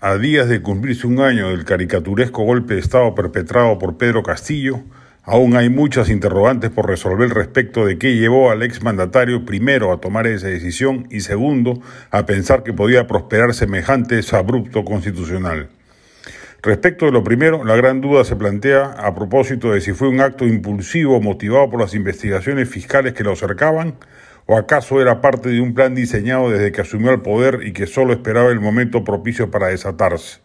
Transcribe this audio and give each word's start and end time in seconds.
A 0.00 0.16
días 0.16 0.48
de 0.48 0.62
cumplirse 0.62 1.08
un 1.08 1.18
año 1.18 1.48
del 1.48 1.64
caricaturesco 1.64 2.44
golpe 2.44 2.74
de 2.74 2.80
Estado 2.80 3.16
perpetrado 3.16 3.80
por 3.80 3.96
Pedro 3.96 4.22
Castillo, 4.22 4.80
aún 5.24 5.56
hay 5.56 5.70
muchas 5.70 6.08
interrogantes 6.08 6.70
por 6.70 6.86
resolver 6.86 7.30
respecto 7.30 7.84
de 7.84 7.98
qué 7.98 8.14
llevó 8.14 8.52
al 8.52 8.62
exmandatario 8.62 9.44
primero 9.44 9.92
a 9.92 10.00
tomar 10.00 10.28
esa 10.28 10.46
decisión 10.46 11.08
y 11.10 11.22
segundo 11.22 11.82
a 12.12 12.26
pensar 12.26 12.62
que 12.62 12.72
podía 12.72 13.08
prosperar 13.08 13.54
semejante 13.54 14.20
abrupto 14.30 14.84
constitucional. 14.84 15.68
Respecto 16.62 17.06
de 17.06 17.12
lo 17.12 17.24
primero, 17.24 17.64
la 17.64 17.74
gran 17.74 18.00
duda 18.00 18.22
se 18.22 18.36
plantea 18.36 18.92
a 18.92 19.16
propósito 19.16 19.72
de 19.72 19.80
si 19.80 19.94
fue 19.94 20.06
un 20.06 20.20
acto 20.20 20.46
impulsivo 20.46 21.20
motivado 21.20 21.70
por 21.70 21.80
las 21.80 21.94
investigaciones 21.94 22.68
fiscales 22.68 23.14
que 23.14 23.24
lo 23.24 23.32
acercaban 23.32 23.94
¿O 24.50 24.56
acaso 24.56 25.02
era 25.02 25.20
parte 25.20 25.50
de 25.50 25.60
un 25.60 25.74
plan 25.74 25.94
diseñado 25.94 26.48
desde 26.48 26.72
que 26.72 26.80
asumió 26.80 27.10
el 27.10 27.20
poder 27.20 27.60
y 27.66 27.74
que 27.74 27.86
solo 27.86 28.14
esperaba 28.14 28.48
el 28.48 28.60
momento 28.60 29.04
propicio 29.04 29.50
para 29.50 29.68
desatarse? 29.68 30.40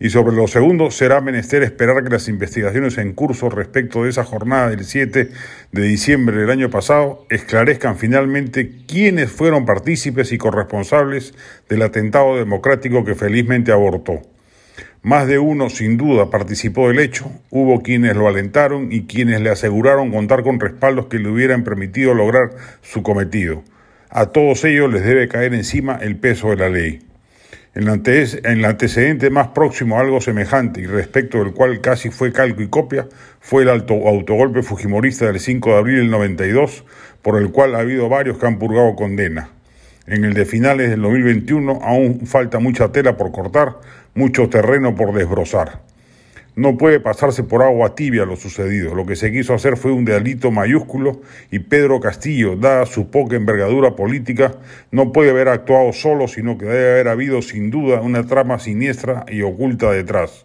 Y 0.00 0.10
sobre 0.10 0.34
lo 0.34 0.48
segundo, 0.48 0.90
será 0.90 1.20
menester 1.20 1.62
esperar 1.62 2.02
que 2.02 2.10
las 2.10 2.26
investigaciones 2.26 2.98
en 2.98 3.12
curso 3.12 3.48
respecto 3.48 4.02
de 4.02 4.10
esa 4.10 4.24
jornada 4.24 4.70
del 4.70 4.84
7 4.84 5.28
de 5.70 5.82
diciembre 5.82 6.36
del 6.36 6.50
año 6.50 6.68
pasado 6.68 7.24
esclarezcan 7.30 7.96
finalmente 7.96 8.72
quiénes 8.88 9.30
fueron 9.30 9.66
partícipes 9.66 10.32
y 10.32 10.38
corresponsables 10.38 11.32
del 11.68 11.82
atentado 11.82 12.36
democrático 12.36 13.04
que 13.04 13.14
felizmente 13.14 13.70
abortó. 13.70 14.31
Más 15.02 15.26
de 15.26 15.38
uno, 15.38 15.68
sin 15.68 15.96
duda, 15.96 16.30
participó 16.30 16.88
del 16.88 17.00
hecho. 17.00 17.30
Hubo 17.50 17.82
quienes 17.82 18.16
lo 18.16 18.28
alentaron 18.28 18.92
y 18.92 19.06
quienes 19.06 19.40
le 19.40 19.50
aseguraron 19.50 20.12
contar 20.12 20.42
con 20.42 20.60
respaldos 20.60 21.06
que 21.06 21.18
le 21.18 21.28
hubieran 21.28 21.64
permitido 21.64 22.14
lograr 22.14 22.50
su 22.82 23.02
cometido. 23.02 23.64
A 24.10 24.26
todos 24.26 24.64
ellos 24.64 24.92
les 24.92 25.04
debe 25.04 25.26
caer 25.26 25.54
encima 25.54 25.98
el 26.00 26.16
peso 26.16 26.50
de 26.50 26.56
la 26.56 26.68
ley. 26.68 27.00
En 27.74 27.88
el 27.88 28.64
antecedente 28.66 29.30
más 29.30 29.48
próximo 29.48 29.96
a 29.96 30.02
algo 30.02 30.20
semejante 30.20 30.82
y 30.82 30.86
respecto 30.86 31.38
del 31.38 31.54
cual 31.54 31.80
casi 31.80 32.10
fue 32.10 32.30
calco 32.30 32.60
y 32.60 32.68
copia 32.68 33.08
fue 33.40 33.62
el 33.62 33.70
autogolpe 33.70 34.62
fujimorista 34.62 35.26
del 35.26 35.40
5 35.40 35.70
de 35.70 35.76
abril 35.78 35.96
del 35.96 36.10
92, 36.10 36.84
por 37.22 37.40
el 37.40 37.50
cual 37.50 37.74
ha 37.74 37.78
habido 37.78 38.10
varios 38.10 38.36
que 38.36 38.46
han 38.46 38.58
purgado 38.58 38.94
condena. 38.94 39.48
En 40.06 40.24
el 40.24 40.34
de 40.34 40.44
finales 40.44 40.90
del 40.90 41.02
2021 41.02 41.78
aún 41.80 42.26
falta 42.26 42.58
mucha 42.58 42.90
tela 42.90 43.16
por 43.16 43.30
cortar, 43.30 43.76
mucho 44.14 44.48
terreno 44.48 44.96
por 44.96 45.14
desbrozar. 45.14 45.80
No 46.56 46.76
puede 46.76 46.98
pasarse 46.98 47.44
por 47.44 47.62
agua 47.62 47.94
tibia 47.94 48.26
lo 48.26 48.34
sucedido. 48.36 48.96
Lo 48.96 49.06
que 49.06 49.14
se 49.14 49.30
quiso 49.30 49.54
hacer 49.54 49.76
fue 49.76 49.92
un 49.92 50.04
delito 50.04 50.50
mayúsculo 50.50 51.22
y 51.52 51.60
Pedro 51.60 52.00
Castillo, 52.00 52.56
dada 52.56 52.84
su 52.84 53.10
poca 53.10 53.36
envergadura 53.36 53.94
política, 53.94 54.56
no 54.90 55.12
puede 55.12 55.30
haber 55.30 55.48
actuado 55.48 55.92
solo, 55.92 56.26
sino 56.26 56.58
que 56.58 56.66
debe 56.66 56.90
haber 56.92 57.08
habido 57.08 57.40
sin 57.40 57.70
duda 57.70 58.00
una 58.00 58.26
trama 58.26 58.58
siniestra 58.58 59.24
y 59.28 59.42
oculta 59.42 59.92
detrás. 59.92 60.44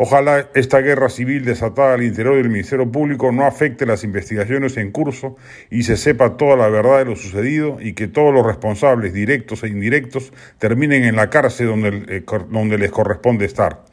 Ojalá 0.00 0.48
esta 0.54 0.78
guerra 0.80 1.08
civil 1.08 1.44
desatada 1.44 1.94
al 1.94 2.04
interior 2.04 2.36
del 2.36 2.48
Ministerio 2.48 2.88
Público 2.88 3.32
no 3.32 3.44
afecte 3.44 3.84
las 3.84 4.04
investigaciones 4.04 4.76
en 4.76 4.92
curso 4.92 5.36
y 5.70 5.82
se 5.82 5.96
sepa 5.96 6.36
toda 6.36 6.54
la 6.54 6.68
verdad 6.68 6.98
de 6.98 7.06
lo 7.06 7.16
sucedido 7.16 7.78
y 7.80 7.94
que 7.94 8.06
todos 8.06 8.32
los 8.32 8.46
responsables, 8.46 9.12
directos 9.12 9.64
e 9.64 9.68
indirectos, 9.68 10.32
terminen 10.58 11.02
en 11.02 11.16
la 11.16 11.30
cárcel 11.30 11.66
donde, 11.66 12.04
eh, 12.08 12.24
donde 12.48 12.78
les 12.78 12.92
corresponde 12.92 13.44
estar. 13.44 13.86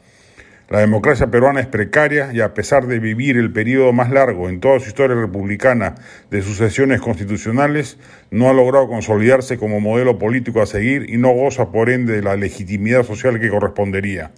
La 0.68 0.78
democracia 0.78 1.26
peruana 1.26 1.58
es 1.58 1.66
precaria 1.66 2.32
y 2.32 2.40
a 2.40 2.54
pesar 2.54 2.86
de 2.86 3.00
vivir 3.00 3.36
el 3.36 3.52
periodo 3.52 3.92
más 3.92 4.08
largo 4.12 4.48
en 4.48 4.60
toda 4.60 4.78
su 4.78 4.86
historia 4.86 5.16
republicana 5.16 5.96
de 6.30 6.40
sucesiones 6.40 7.00
constitucionales, 7.00 7.98
no 8.30 8.48
ha 8.48 8.52
logrado 8.52 8.86
consolidarse 8.86 9.58
como 9.58 9.80
modelo 9.80 10.20
político 10.20 10.62
a 10.62 10.66
seguir 10.66 11.10
y 11.10 11.16
no 11.16 11.30
goza 11.30 11.72
por 11.72 11.90
ende 11.90 12.12
de 12.12 12.22
la 12.22 12.36
legitimidad 12.36 13.02
social 13.02 13.40
que 13.40 13.50
correspondería 13.50 14.30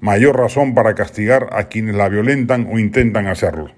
mayor 0.00 0.36
razón 0.36 0.74
para 0.74 0.94
castigar 0.94 1.48
a 1.52 1.64
quienes 1.64 1.94
la 1.94 2.08
violentan 2.08 2.68
o 2.72 2.78
intentan 2.78 3.26
hacerlo. 3.26 3.70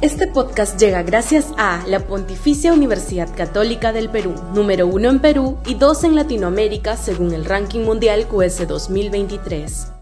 Este 0.00 0.28
podcast 0.28 0.78
llega 0.78 1.02
gracias 1.02 1.52
a 1.58 1.84
la 1.88 1.98
Pontificia 1.98 2.72
Universidad 2.72 3.28
Católica 3.36 3.92
del 3.92 4.08
Perú, 4.08 4.32
número 4.54 4.86
uno 4.86 5.08
en 5.08 5.18
Perú 5.18 5.58
y 5.66 5.74
dos 5.74 6.04
en 6.04 6.14
Latinoamérica 6.14 6.96
según 6.96 7.34
el 7.34 7.44
ranking 7.44 7.80
mundial 7.80 8.26
QS 8.28 8.68
2023. 8.68 9.92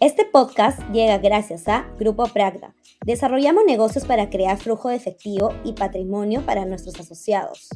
Este 0.00 0.24
podcast 0.24 0.80
llega 0.90 1.18
gracias 1.18 1.68
a 1.68 1.86
Grupo 1.96 2.26
Pragda. 2.26 2.74
Desarrollamos 3.06 3.64
negocios 3.64 4.04
para 4.04 4.30
crear 4.30 4.58
flujo 4.58 4.88
de 4.88 4.96
efectivo 4.96 5.54
y 5.62 5.74
patrimonio 5.74 6.42
para 6.44 6.64
nuestros 6.64 6.98
asociados. 6.98 7.68